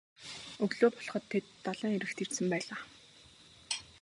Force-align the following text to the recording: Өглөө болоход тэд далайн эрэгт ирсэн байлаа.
Өглөө 0.63 0.91
болоход 0.95 1.23
тэд 1.31 1.45
далайн 1.65 1.93
эрэгт 1.97 2.17
ирсэн 2.23 2.45
байлаа. 2.51 2.79